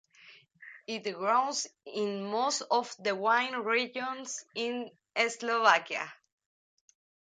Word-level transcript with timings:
It 0.87 1.11
grows 1.13 1.67
in 1.85 2.23
most 2.23 2.61
of 2.71 2.95
the 2.97 3.15
wine 3.15 3.53
regions 3.57 4.43
in 4.55 4.89
Slovakia. 5.15 6.11